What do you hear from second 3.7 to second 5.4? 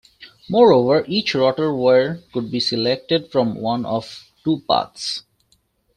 of two paths.